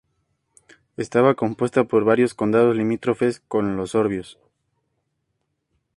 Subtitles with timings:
[0.97, 4.39] Estaba compuesta por varios condados limítrofes con los sorbios.